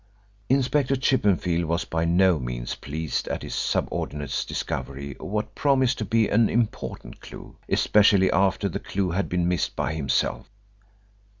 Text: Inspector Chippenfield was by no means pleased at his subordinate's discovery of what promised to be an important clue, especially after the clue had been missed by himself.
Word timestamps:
Inspector 0.49 0.95
Chippenfield 0.95 1.65
was 1.65 1.85
by 1.85 2.05
no 2.05 2.39
means 2.39 2.73
pleased 2.73 3.27
at 3.27 3.43
his 3.43 3.53
subordinate's 3.53 4.43
discovery 4.43 5.15
of 5.17 5.27
what 5.27 5.53
promised 5.53 5.99
to 5.99 6.05
be 6.05 6.27
an 6.27 6.49
important 6.49 7.19
clue, 7.21 7.57
especially 7.69 8.31
after 8.31 8.67
the 8.67 8.79
clue 8.79 9.11
had 9.11 9.29
been 9.29 9.47
missed 9.47 9.75
by 9.75 9.93
himself. 9.93 10.49